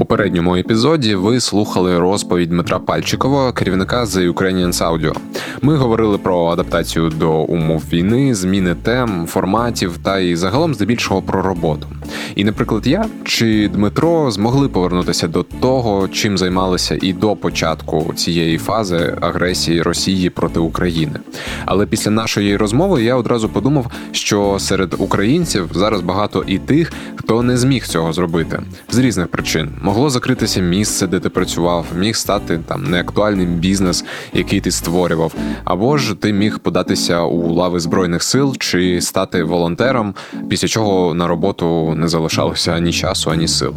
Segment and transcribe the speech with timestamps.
[0.00, 5.16] попередньому епізоді ви слухали розповідь Дмитра Пальчикова, керівника The Ukrainians Audio.
[5.62, 11.42] Ми говорили про адаптацію до умов війни, зміни тем, форматів та і загалом здебільшого про
[11.42, 11.86] роботу.
[12.34, 18.58] І, наприклад, я чи Дмитро змогли повернутися до того, чим займалися і до початку цієї
[18.58, 21.20] фази агресії Росії проти України.
[21.64, 27.42] Але після нашої розмови я одразу подумав, що серед українців зараз багато і тих, хто
[27.42, 29.68] не зміг цього зробити з різних причин.
[29.82, 35.34] Могло закритися місце, де ти працював, міг стати там неактуальним бізнес, який ти створював,
[35.64, 40.14] або ж ти міг податися у лави збройних сил чи стати волонтером,
[40.48, 43.74] після чого на роботу не залишалося ані часу, ані сил.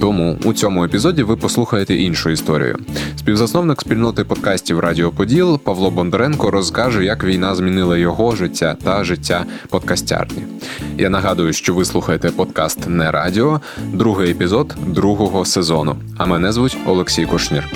[0.00, 2.78] Тому у цьому епізоді ви послухаєте іншу історію.
[3.16, 9.44] Співзасновник спільноти подкастів Радіо Поділ Павло Бондаренко розкаже, як війна змінила його життя та життя
[9.68, 10.42] подкастярні.
[10.98, 13.60] Я нагадую, що ви слухаєте подкаст не радіо,
[13.92, 15.96] другий епізод другого сезону.
[16.16, 17.68] А мене звуть Олексій Кушнір.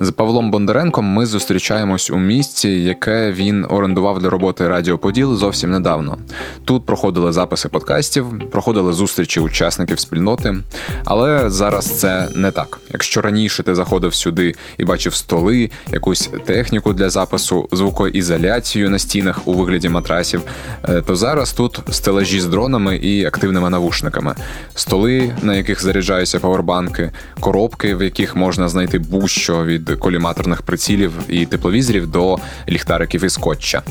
[0.00, 5.70] З Павлом Бондаренком ми зустрічаємось у місці, яке він орендував для роботи Радіо Поділ зовсім
[5.70, 6.18] недавно.
[6.64, 10.56] Тут проходили записи подкастів, проходили зустрічі учасників спільноти,
[11.04, 12.78] але зараз це не так.
[12.92, 19.48] Якщо раніше ти заходив сюди і бачив столи, якусь техніку для запису, звукоізоляцію на стінах
[19.48, 20.42] у вигляді матрасів,
[20.88, 24.34] е, то зараз тут стелажі з дронами і активними навушниками,
[24.74, 31.46] столи, на яких заряджаються павербанки, коробки, в яких можна знайти будь-що від коліматорних прицілів і
[31.46, 33.82] тепловізорів до ліхтариків і скотча.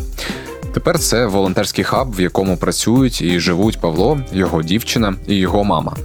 [0.73, 5.95] Тепер це волонтерський хаб, в якому працюють і живуть Павло, його дівчина і його мама.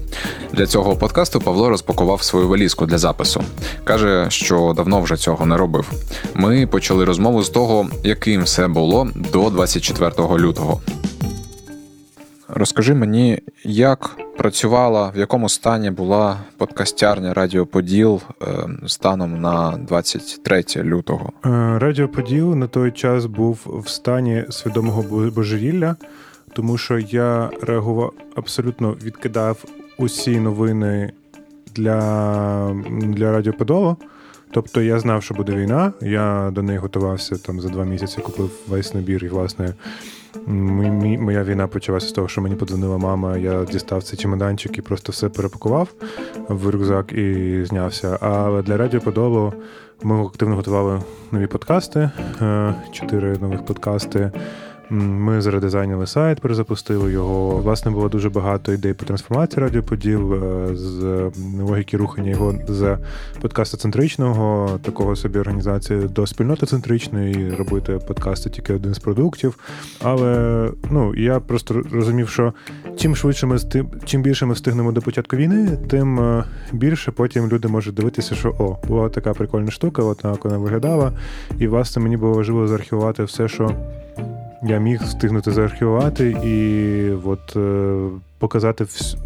[0.52, 3.42] Для цього подкасту Павло розпакував свою валізку для запису.
[3.84, 5.92] Каже, що давно вже цього не робив.
[6.34, 10.80] Ми почали розмову з того, яким все було до 24 лютого.
[12.48, 18.46] Розкажи мені, як працювала, в якому стані була подкастярня Радіо Поділ е,
[18.86, 21.32] станом на 23 лютого?
[21.46, 25.96] Е, Радіо Поділ на той час був в стані свідомого божевілля,
[26.52, 29.64] тому що я реагував абсолютно відкидав
[29.98, 31.12] усі новини
[31.74, 33.96] для для Радіо Подолу.
[34.50, 35.92] Тобто я знав, що буде війна.
[36.00, 39.74] Я до неї готувався там за два місяці, купив весь набір і власне
[40.46, 43.36] Моя війна почалася з того, що мені подзвонила мама.
[43.36, 45.88] Я дістав цей чемоданчик і просто все перепакував
[46.48, 48.18] в рюкзак і знявся.
[48.20, 49.52] А для радіо Подолу
[50.02, 52.10] ми активно готували нові подкасти,
[52.40, 54.32] е, чотири нових подкасти.
[54.90, 57.56] Ми заредизайнили сайт, перезапустили його.
[57.56, 62.98] Власне, було дуже багато ідей по трансформації радіоподіл, е, з логіки рухання його з
[63.40, 69.58] подкастоцентричного, такого собі організації до спільноти центричної, робити подкасти тільки один з продуктів.
[70.02, 72.52] Але ну я просто розумів, що
[72.96, 73.58] чим швидше ми
[74.04, 78.54] чим більше ми встигнемо до початку війни, тим е, більше потім люди можуть дивитися, що
[78.58, 81.12] о, була така прикольна штука, от вона виглядала.
[81.58, 83.74] І власне мені було важливо заархівувати все, що
[84.62, 87.96] я міг встигнути заархівувати і от е,
[88.38, 89.16] показати вс...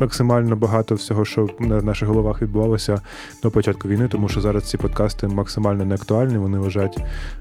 [0.00, 3.00] максимально багато всього, що на наших головах відбувалося
[3.42, 6.38] до початку війни, тому що зараз ці подкасти максимально неактуальні.
[6.38, 6.98] Вони лежать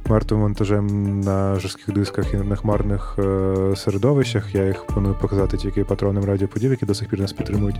[0.09, 4.55] мертвим монтажем на жорстких дисках і на хмарних е, середовищах.
[4.55, 7.79] Я їх планую показати тільки патронам радіоподів, які до сих пір нас підтримують.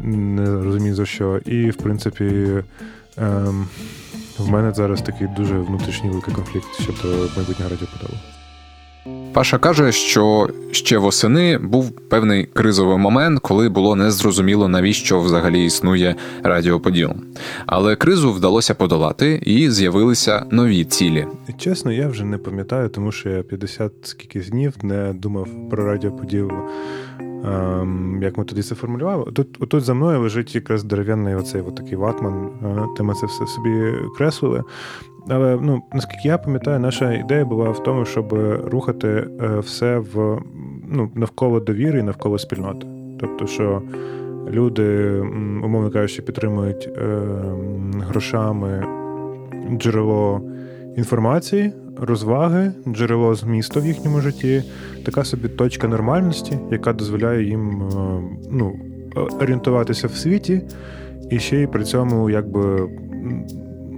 [0.00, 1.38] Не розумію за що.
[1.38, 2.48] І в принципі.
[3.18, 3.44] Е,
[4.38, 8.14] в мене зараз такий дуже внутрішній великий конфлікт щодо майбутнього радіоподобу.
[9.32, 16.16] Паша каже, що ще восени був певний кризовий момент, коли було незрозуміло, навіщо взагалі існує
[16.42, 17.10] радіоподіл.
[17.66, 21.26] Але кризу вдалося подолати, і з'явилися нові цілі.
[21.58, 26.50] Чесно, я вже не пам'ятаю, тому що я 50 скільки днів не думав про радіоподіл.
[27.44, 29.32] Ем, як ми тоді це формулювали?
[29.32, 32.50] Тут тут за мною лежить якраз дерев'яний оцей от такий ватман.
[32.96, 34.62] Ти ми це все собі креслили.
[35.28, 38.32] Але ну наскільки я пам'ятаю, наша ідея була в тому, щоб
[38.64, 40.42] рухати е, все в
[40.88, 42.86] ну, навколо довіри і навколо спільноти.
[43.20, 43.82] Тобто, що
[44.50, 45.18] люди,
[45.64, 47.20] умовно кажучи, підтримують е,
[48.08, 48.86] грошами
[49.78, 50.40] джерело
[50.96, 54.64] інформації, розваги, джерело змісту в їхньому житті,
[55.04, 58.76] така собі точка нормальності, яка дозволяє їм е, ну,
[59.40, 60.62] орієнтуватися в світі,
[61.30, 62.88] і ще й при цьому якби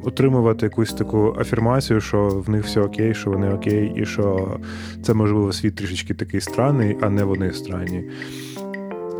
[0.04, 4.58] отримувати якусь таку афірмацію, що в них все окей, що вони окей, і що
[5.02, 8.04] це можливо світ трішечки такий странний, а не вони странні.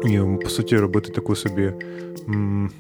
[0.05, 1.73] І по суті робити таку собі.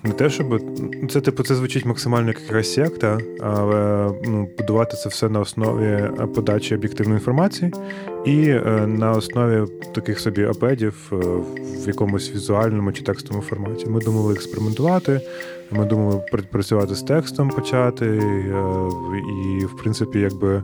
[0.04, 0.62] Не те, щоб
[1.10, 6.10] це типу це звучить максимально як якась секта, але ну, будувати це все на основі
[6.34, 7.72] подачі об'єктивної інформації
[8.24, 11.16] і е, на основі таких собі апедів е,
[11.84, 13.86] в якомусь візуальному чи текстовому форматі.
[13.86, 15.20] Ми думали експериментувати,
[15.70, 18.20] ми думали працювати з текстом почати, е,
[19.60, 20.62] і, в принципі, якби.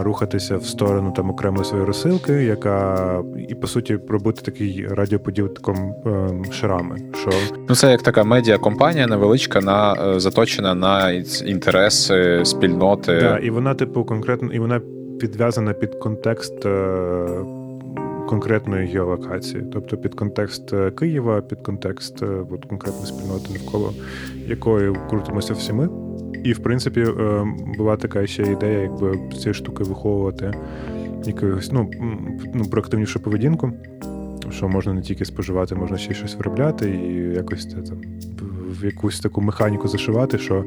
[0.00, 5.94] Рухатися в сторону там окремої своєї розсилки, яка і по суті робити такий радіоподіл таком
[6.52, 6.96] шарами.
[7.14, 7.30] Що
[7.68, 11.10] ну це як така медіакомпанія невеличка, на заточена на
[11.44, 13.20] інтереси спільноти.
[13.20, 14.80] Так, і вона, типу, конкретно і вона
[15.22, 17.26] підв'язана під контекст е,
[18.28, 23.92] конкретної геолокації, тобто під контекст е, Києва, під контекст е, от, конкретної спільноти, навколо
[24.46, 25.88] якої крутимося всі ми.
[26.44, 27.06] І, в принципі,
[27.78, 30.54] була така ще ідея, якби цієї штуки виховувати
[31.26, 31.90] якусь ну,
[32.54, 33.72] ну, проактивнішу поведінку,
[34.50, 38.00] що можна не тільки споживати, можна ще щось виробляти і якось це там
[38.80, 40.64] в якусь таку механіку зашивати, що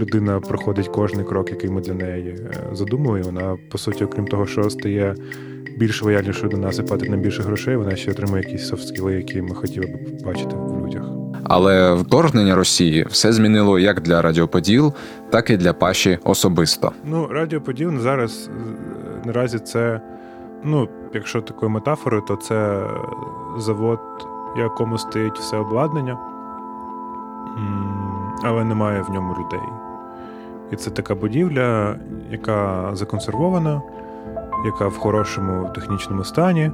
[0.00, 3.22] людина проходить кожний крок, який ми для неї е, задумали.
[3.22, 5.14] Вона, по суті, окрім того, що стає
[5.78, 9.42] більш лояльнішою до нас і платить нам більше грошей, вона ще отримує якісь софт-скіли, які
[9.42, 11.25] ми хотіли б бачити в людях.
[11.48, 14.92] Але вторгнення Росії все змінило як для Радіоподіл,
[15.30, 16.92] так і для Паші особисто.
[17.04, 20.00] Ну, Радіоподіл зараз е, наразі це,
[20.64, 22.86] ну, якщо такою метафорою, то це
[23.58, 24.00] завод,
[24.56, 26.18] якому стоїть все обладнання
[28.42, 29.68] але немає в ньому людей.
[30.72, 31.96] І це така будівля,
[32.30, 33.82] яка законсервована,
[34.64, 36.70] яка в хорошому технічному стані,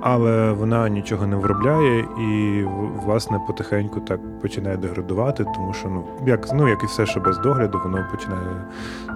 [0.00, 2.64] але вона нічого не виробляє і,
[3.04, 7.38] власне, потихеньку так починає деградувати, тому що ну, як ну, як і все, що без
[7.38, 8.64] догляду, воно починає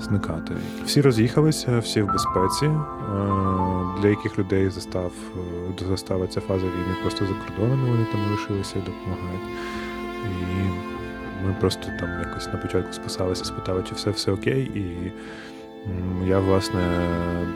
[0.00, 0.54] зникати.
[0.84, 2.66] Всі роз'їхалися, всі в безпеці.
[2.66, 2.72] Е,
[4.00, 5.12] для яких людей застав,
[5.80, 9.48] е, застава ця фаза війни просто за кордонами, вони там лишилися і допомагають.
[10.24, 10.68] І
[11.46, 14.70] ми просто там якось на початку списалися, спитали, чи все все окей.
[14.74, 15.12] І
[16.26, 16.80] я, власне,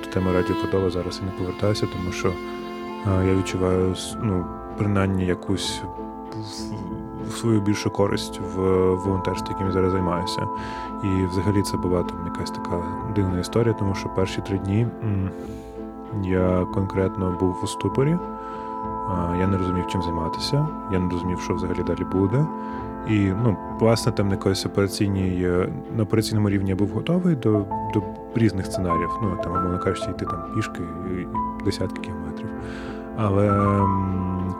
[0.04, 2.32] до теми радіоподоба зараз і не повертаюся, тому що
[3.06, 4.44] я відчуваю ну,
[4.78, 5.82] принаймні якусь
[7.30, 8.60] свою більшу користь в
[8.94, 10.46] волонтерстві, яким я зараз займаюся.
[11.04, 12.82] І взагалі це була там якась така
[13.14, 14.86] дивна історія, тому що перші три дні
[16.22, 18.16] я конкретно був у ступорі.
[19.38, 20.68] Я не розумів, чим займатися.
[20.92, 22.46] Я не розумів, що взагалі далі буде.
[23.08, 27.52] І ну, власне, там на якоїсь операційній е, на операційному рівні я був готовий до
[27.94, 28.02] до
[28.34, 29.10] різних сценаріїв.
[29.22, 31.26] Ну там, умовно кажучи, йти там пішки і
[31.64, 32.48] десятки кілометрів.
[33.16, 33.48] Але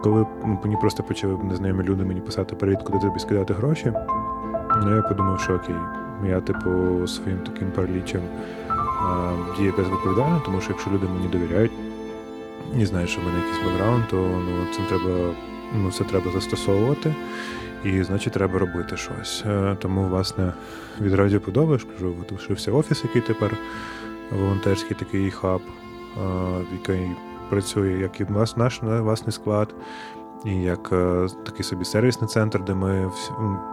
[0.03, 3.93] коли ну, мені просто почали незнайомі люди мені писати привіт, куди тобі скидати гроші,
[4.83, 5.75] ну я подумав, що окей,
[6.25, 8.21] я типу своїм таким паралічем
[9.57, 11.73] діє безвідповідально, тому що якщо люди мені довіряють
[12.79, 15.35] і знають, що в мене якийсь бекграунд, то ну, це треба,
[15.83, 17.15] ну, це треба застосовувати.
[17.85, 19.45] І, значить, треба робити щось.
[19.47, 20.53] Е, тому, власне,
[21.01, 23.57] від радіо подобаєш, кажу, лишився офіс, який тепер
[24.39, 25.61] волонтерський такий хаб,
[26.17, 26.21] е,
[26.73, 27.11] який
[27.51, 28.27] працює як і
[28.57, 29.75] наш власний склад,
[30.45, 33.11] і як е, такий собі сервісний центр, де ми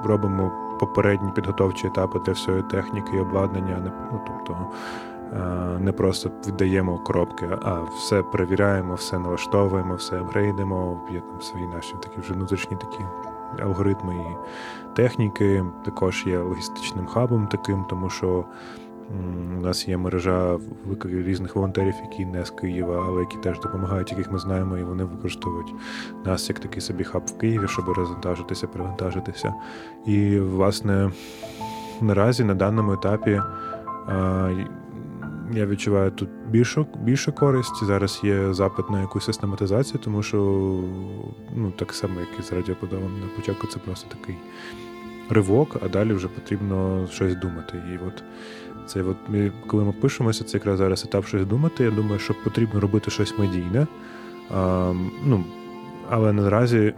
[0.05, 3.93] робимо попередні підготовчі етапи для всієї техніки і обладнання.
[4.11, 4.57] Ну, тобто
[5.79, 11.93] не просто віддаємо коробки, а все перевіряємо, все налаштовуємо, все апгрейдимо, є там свої наші
[12.01, 13.03] такі вже внутрішні такі
[13.63, 14.35] алгоритми і
[14.95, 15.65] техніки.
[15.85, 18.45] Також є логістичним хабом таким, тому що
[19.57, 20.59] у нас є мережа
[21.03, 25.03] різних волонтерів, які не з Києва, але які теж допомагають, яких ми знаємо, і вони
[25.03, 25.73] використовують
[26.25, 29.53] нас як такий собі хаб в Києві, щоб розвантажитися, перевантажитися.
[30.05, 31.11] І, власне,
[32.01, 33.41] наразі на даному етапі
[35.53, 37.85] я відчуваю тут більшу більшу користь.
[37.85, 40.37] Зараз є запит на якусь систематизацію, тому що
[41.55, 44.35] ну, так само, як і з радіоподавом на початку, це просто такий
[45.29, 47.83] ривок, а далі вже потрібно щось думати.
[47.93, 48.23] І от
[48.85, 51.83] це от ми, коли ми пишемося, це якраз зараз етап щось думати.
[51.83, 53.87] Я думаю, що потрібно робити щось медійне.
[54.55, 54.93] А,
[55.25, 55.43] ну,
[56.09, 56.93] Але наразі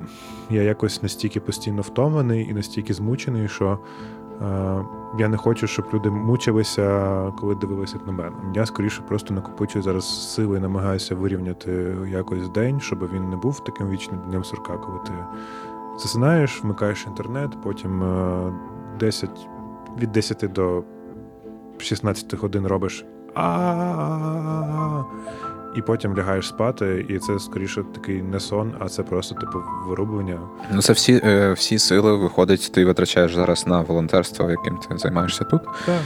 [0.50, 3.80] я якось настільки постійно втомлений і настільки змучений, що
[4.42, 4.86] Е,
[5.20, 8.36] я не хочу, щоб люди мучилися, коли дивилися на мене.
[8.56, 13.64] Я скоріше просто накопичую зараз сили і намагаюся вирівняти якось день, щоб він не був
[13.64, 15.12] таким вічним днем сурка, коли ти
[15.98, 18.04] засинаєш, вмикаєш інтернет, потім
[19.00, 20.84] 10, е, від 10 до
[21.78, 25.04] 16 годин робиш а
[25.76, 30.40] і потім лягаєш спати, і це скоріше такий не сон, а це просто типу вирублення.
[30.72, 35.44] Ну це всі е, всі сили виходить, ти витрачаєш зараз на волонтерство, яким ти займаєшся
[35.44, 35.62] тут.
[35.86, 36.02] Так.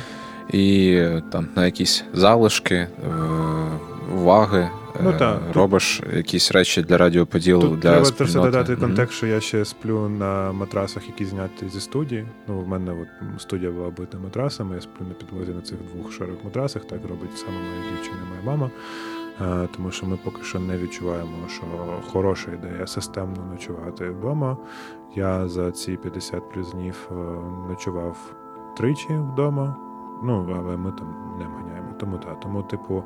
[0.54, 2.88] І там на якісь залишки, е,
[4.16, 4.70] уваги,
[5.04, 6.14] ну, та, робиш тут...
[6.14, 8.40] якісь речі для радіоподіл тут для треба спільноти.
[8.40, 12.26] Додати контекст, що я ще сплю на матрасах, які зняті зі студії.
[12.48, 16.14] Ну, в мене от студія була бита матрасами, я сплю на підлозі на цих двох
[16.14, 18.70] шарих матрасах, так робить саме моя дівчина і моя мама.
[19.76, 21.64] Тому що ми поки що не відчуваємо, що
[22.12, 24.58] хороша ідея системно ночувати вдома.
[25.16, 27.14] Я за ці 50 плюс днів е,
[27.70, 28.36] ночував
[28.78, 29.76] тричі вдома.
[30.24, 31.94] Ну, але ми там не ганяємо.
[32.00, 32.40] Тому так.
[32.40, 33.04] Тому, типу,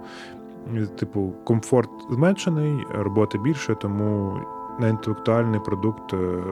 [0.99, 4.39] типу, комфорт зменшений, роботи більше, тому
[4.79, 6.43] на інтелектуальний продукт е,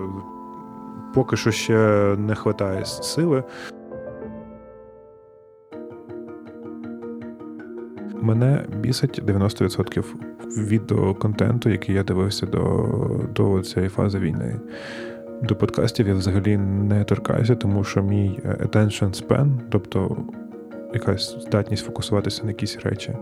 [1.14, 1.78] поки що ще
[2.18, 3.44] не вистачає сили.
[8.22, 10.04] Мене бісить 90%
[10.58, 12.90] відеоконтенту, який я дивився до
[13.36, 14.60] до цієї фази війни.
[15.42, 20.18] До подкастів я взагалі не торкаюся, тому що мій attention span, тобто
[20.94, 23.18] якась здатність фокусуватися на якісь речі,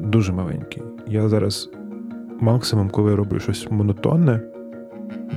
[0.00, 0.82] дуже маленький.
[1.06, 1.70] Я зараз
[2.40, 4.40] максимум, коли роблю щось монотонне,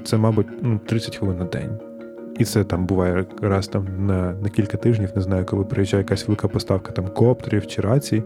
[0.04, 1.70] це, мабуть, ну, 30 хвилин на день.
[2.40, 6.28] І це там буває раз там на на кілька тижнів, не знаю, коли приїжджає якась
[6.28, 8.24] велика поставка там коптерів чи рацій.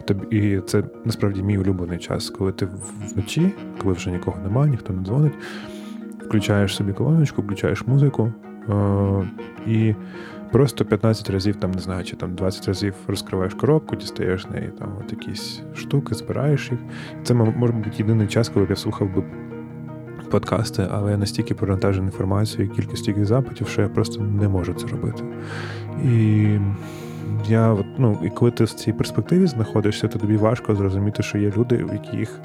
[0.00, 2.68] І тобі, і це насправді мій улюблений час, коли ти
[3.14, 3.52] вночі,
[3.82, 5.32] коли вже нікого немає, ніхто не дзвонить,
[6.26, 8.32] включаєш собі колоночку, включаєш музику
[8.68, 9.28] е-
[9.66, 9.94] і
[10.52, 14.96] просто 15 разів, там не знаю, чи там 20 разів розкриваєш коробку, дістаєш неї там
[15.00, 16.80] от якісь штуки, збираєш їх.
[17.22, 19.24] Це може бути єдиний час, коли я слухав би
[20.30, 25.22] подкасти, але я настільки перевантажений інформацією, кількістю запитів, що я просто не можу це робити.
[26.04, 26.58] І
[27.48, 31.52] я ну, і коли ти в цій перспективі знаходишся, то тобі важко зрозуміти, що є
[31.56, 32.40] люди, у яких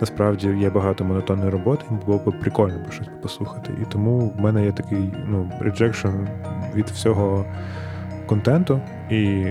[0.00, 3.72] насправді є багато монотонної роботи, було б прикольно щось послухати.
[3.82, 6.08] І тому в мене є такий ну, rejection
[6.74, 7.44] від всього
[8.26, 9.46] контенту, і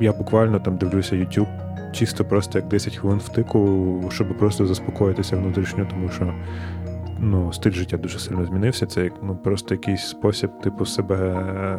[0.00, 5.86] я буквально там дивлюся YouTube чисто просто як 10 хвилин втику, щоб просто заспокоїтися внутрішньо,
[5.90, 6.34] тому що
[7.18, 8.86] ну, стиль життя дуже сильно змінився.
[8.86, 11.78] Це ну, просто якийсь спосіб, типу, себе е,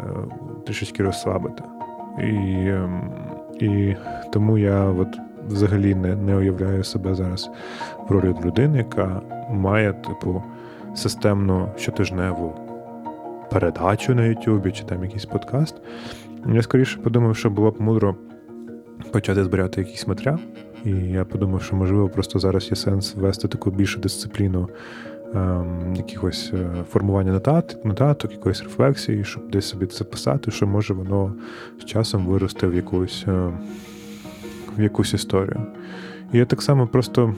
[0.65, 1.63] трішечки розслабити.
[2.19, 3.11] І ем,
[3.59, 3.95] і
[4.33, 7.49] тому я от взагалі не не уявляю себе зараз
[8.09, 10.43] в ролі людини, яка має, типу,
[10.95, 12.64] системну щотижневу
[13.51, 15.75] передачу на Ютубі чи там якийсь подкаст.
[16.53, 18.15] Я скоріше подумав, що було б мудро
[19.11, 20.39] почати збирати якийсь матеріал.
[20.85, 24.69] І я подумав, що можливо просто зараз є сенс ввести таку більшу дисципліну
[25.35, 30.93] ем, якихось е, формування нотат, нотаток, якоїсь рефлексії, щоб десь собі це писати, що може
[30.93, 31.33] воно
[31.79, 33.51] з часом виросте в якусь е,
[34.77, 35.61] в якусь історію.
[36.33, 37.35] І я так само просто.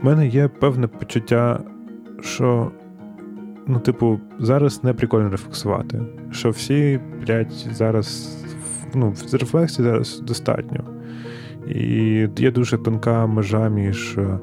[0.00, 1.60] в мене є певне почуття,
[2.20, 2.70] що,
[3.66, 6.02] ну, типу, зараз не прикольно рефлексувати.
[6.30, 8.36] Що всі, блядь, зараз
[8.94, 10.80] ну, рефлексії зараз достатньо.
[11.68, 14.38] І є дуже тонка межа між е,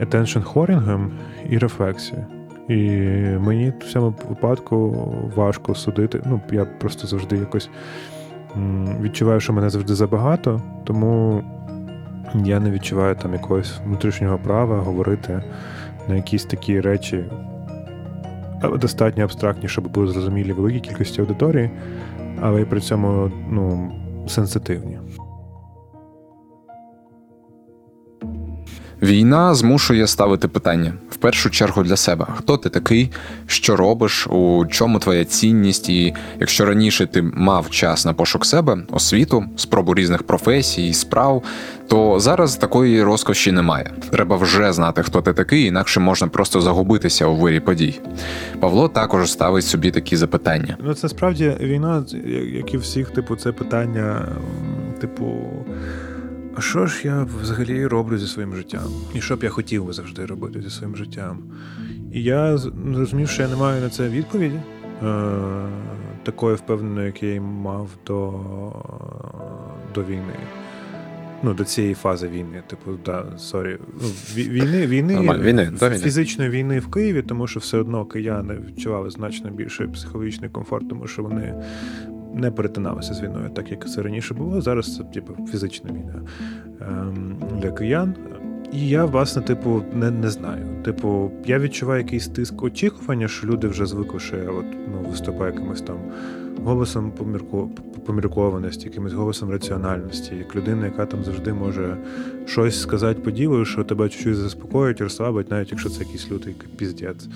[0.00, 1.10] attention хорінгом
[1.50, 2.26] і рефлексією.
[2.68, 2.74] І
[3.38, 4.90] мені в цьому випадку
[5.36, 6.20] важко судити.
[6.26, 7.70] Ну, я просто завжди якось
[9.00, 11.42] відчуваю, що мене завжди забагато, тому
[12.34, 15.42] я не відчуваю там якогось внутрішнього права говорити
[16.08, 17.24] на якісь такі речі
[18.62, 21.70] достатньо абстрактні, щоб були зрозумілі великій кількості аудиторії,
[22.40, 23.92] але й при цьому ну,
[24.28, 24.98] сенситивні.
[29.02, 33.10] Війна змушує ставити питання першу чергу для себе: хто ти такий,
[33.46, 38.78] що робиш, у чому твоя цінність, і якщо раніше ти мав час на пошук себе,
[38.90, 41.42] освіту, спробу різних професій, справ,
[41.88, 43.90] то зараз такої розкоші немає.
[44.10, 48.00] Треба вже знати, хто ти такий, інакше можна просто загубитися у вирі подій.
[48.60, 50.76] Павло також ставить собі такі запитання.
[50.84, 52.04] Ну це справді війна,
[52.52, 54.28] як і всіх, типу, це питання,
[55.00, 55.24] типу
[56.60, 58.88] що ж я взагалі роблю зі своїм життям?
[59.14, 61.38] І що б я хотів би завжди робити зі своїм життям?
[62.12, 64.60] І я зрозумів, що я не маю на це відповіді,
[65.02, 65.32] е,
[66.22, 68.32] такої впевненої, як я мав до
[69.94, 70.34] до війни.
[71.42, 72.62] Ну, до цієї фази війни.
[72.66, 73.78] Типу, да, sorry.
[74.02, 79.50] Ну, війни, війни, війни, фізичної війни в Києві, тому що все одно кияни відчували значно
[79.50, 81.54] більший психологічний комфорт, тому що вони
[82.38, 84.60] не перетиналися з війною, так як це раніше було.
[84.60, 86.22] Зараз це типу, фізична війна
[86.80, 88.14] ем, для киян.
[88.72, 90.66] І я, власне, типу, не не знаю.
[90.84, 95.52] Типу, я відчуваю якийсь тиск очікування, що люди вже звикли, що я от, ну, виступаю
[95.52, 95.96] якимось там
[96.64, 97.70] голосом помірку...
[98.06, 101.96] поміркованості, якимось голосом раціональності, як людина, яка там завжди може
[102.46, 107.28] щось сказати по ділу, що тебе чуть-чуть заспокоїть, розслабить, навіть якщо це якийсь лютий піздець.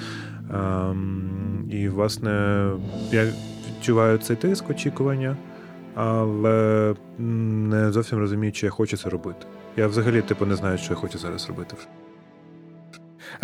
[0.55, 2.31] Ем, І, власне,
[3.13, 3.33] я
[3.83, 5.37] відчуваю цей тиск очікування.
[5.95, 9.47] але не зовсім розумію, чи я хочу це робити.
[9.77, 11.77] Я взагалі типу не знаю, що я хочу зараз робити.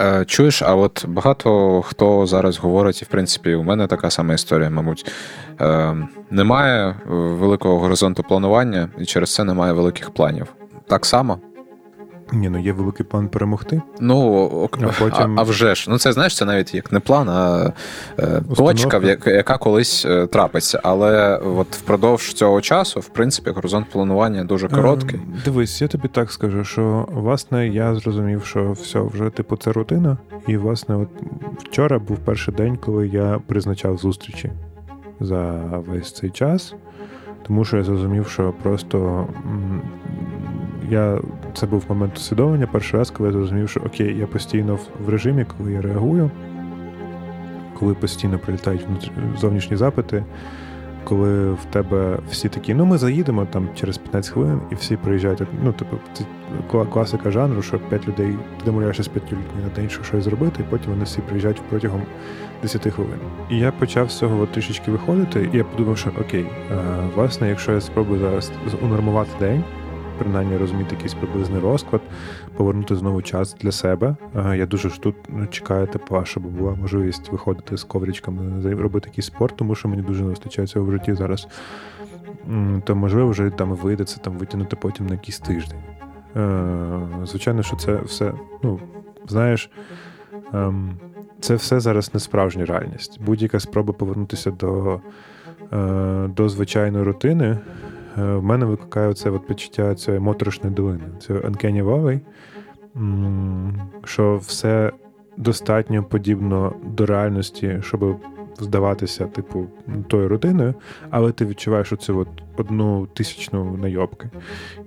[0.01, 4.35] Е, чуєш, а от багато хто зараз говорить, і в принципі, у мене така сама
[4.35, 5.13] історія, мабуть.
[5.61, 5.97] Е,
[6.31, 10.47] немає великого горизонту планування, і через це немає великих планів.
[10.87, 11.39] Так само.
[12.33, 13.83] Ні, ну є великий план перемогти.
[14.01, 15.39] Ну а потім...
[15.39, 15.87] а, а вже ж.
[15.91, 17.73] Ну це знаєш, це навіть як не план, а
[18.19, 20.81] е, точка, яка колись е, трапиться.
[20.83, 25.19] Але от впродовж цього часу, в принципі, горизонт планування дуже ем, короткий.
[25.19, 29.73] Е, дивись, я тобі так скажу, що власне я зрозумів, що все вже типу це
[29.73, 30.19] рутина.
[30.47, 31.09] І власне, от
[31.59, 34.53] вчора був перший день, коли я призначав зустрічі
[35.21, 35.53] за
[35.87, 36.75] весь цей час.
[37.49, 39.27] Тому що я зрозумів, що просто
[40.91, 41.19] я
[41.55, 45.47] це був момент усвідомлення перший раз, коли я зрозумів, що окей, я постійно в режимі,
[45.59, 46.31] коли я реагую,
[47.79, 48.87] коли постійно прилітають
[49.39, 50.25] зовнішні запити,
[51.09, 55.43] коли в тебе всі такі, ну ми заїдемо там через 15 хвилин і всі приїжджають.
[55.65, 56.25] Ну, типу, це
[56.93, 60.63] класика жанру, що 5 людей, ти домовляєшся з 5 людьми на день, що щось зробити,
[60.63, 62.03] і потім вони всі приїжджають протягом
[62.63, 63.19] 10 хвилин.
[63.51, 66.47] І я почав з цього трішечки виходити, і я подумав, що окей,
[67.15, 69.65] власне, якщо я спробую зараз унормувати день
[70.19, 72.03] принаймні розуміти якийсь приблизний розклад,
[72.57, 74.17] повернути знову час для себе.
[74.35, 79.27] Я дуже ж тут ну, чекаю тепла, щоб була можливість виходити з ковричками, робити якийсь
[79.27, 81.49] спорт, тому що мені дуже не вистачає цього в житті зараз.
[82.85, 85.79] То можливо вже там вийдеться там витягнути потім на якийсь тиждень.
[86.37, 88.33] Е, звичайно, що це все,
[88.63, 88.81] ну,
[89.29, 89.71] знаєш,
[90.55, 90.97] ем,
[91.41, 93.21] це все зараз не справжня реальність.
[93.21, 95.01] Будь-яка спроба повернутися до,
[95.73, 97.59] е, до звичайної рутини.
[98.19, 101.05] Е, в мене викликає це почуття цієї моторошної долини.
[101.21, 102.21] Це Uncanny Valley,
[104.05, 104.93] що все
[105.37, 108.17] достатньо подібно до реальності, щоб
[108.61, 109.67] здаватися, типу,
[110.07, 110.75] тою рутиною,
[111.11, 114.31] але ти відчуваєш оцю от одну тисячну найобки.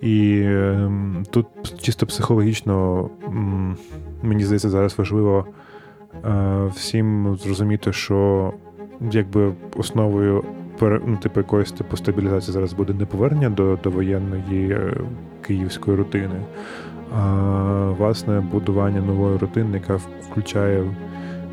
[0.01, 0.92] І е,
[1.30, 1.46] тут
[1.82, 3.10] чисто психологічно,
[4.24, 5.46] мені здається, зараз важливо
[6.25, 8.54] е, всім зрозуміти, що
[9.12, 10.44] якби основою
[10.90, 14.94] ну, типу, якоїсь типу стабілізації зараз буде не повернення до, до воєнної е,
[15.42, 16.42] київської рутини,
[17.18, 20.00] а власне будування нової рутини, яка
[20.32, 20.86] включає.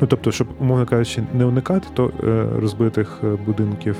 [0.01, 3.95] Ну, тобто, щоб, умовно кажучи, не уникати то е, розбитих е, будинків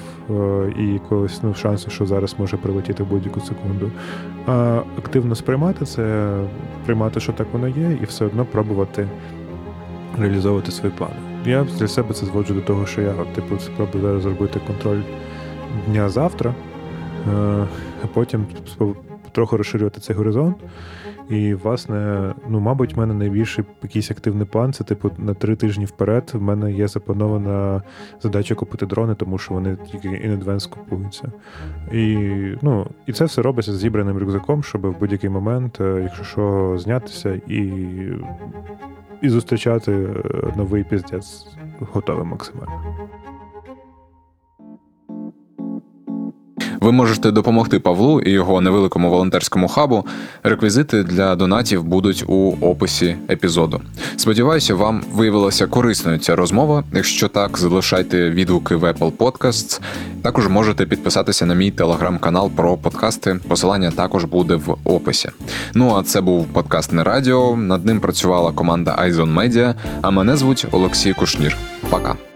[0.79, 3.91] і якогось ну, шансу, що зараз може прилетіти в будь-яку секунду,
[4.47, 6.35] а активно сприймати це,
[6.85, 9.07] приймати, що так воно є, і все одно пробувати
[10.19, 11.28] реалізовувати свої плани.
[11.45, 15.01] Я для себе це зводжу до того, що я типу спробую зараз зробити контроль
[15.87, 16.53] дня завтра,
[17.27, 17.67] е,
[18.03, 18.45] а потім
[19.31, 20.57] трохи розширювати цей горизонт.
[21.29, 25.85] І, власне, ну, мабуть, в мене найбільший якийсь активний план це, типу, на три тижні
[25.85, 27.83] вперед в мене є запланована
[28.21, 31.31] задача купити дрони, тому що вони тільки інадвенс купуються.
[31.91, 32.17] І
[32.61, 36.75] ну, і це все робиться з зібраним рюкзаком, щоб в будь-який момент, е, якщо що,
[36.77, 37.71] знятися і
[39.21, 40.13] і зустрічати е,
[40.55, 41.47] новий піздець
[41.79, 42.88] готовий максимально.
[46.89, 50.05] Ви можете допомогти Павлу і його невеликому волонтерському хабу.
[50.43, 53.81] Реквізити для донатів будуть у описі епізоду.
[54.15, 56.83] Сподіваюся, вам виявилася корисною ця розмова.
[56.93, 59.81] Якщо так, залишайте відгуки в Apple Podcasts.
[60.21, 63.39] Також можете підписатися на мій телеграм-канал про подкасти.
[63.47, 65.29] Посилання також буде в описі.
[65.73, 67.55] Ну а це був подкаст не радіо.
[67.55, 71.57] Над ним працювала команда Айзон Media, А мене звуть Олексій Кушнір.
[71.89, 72.28] Пока.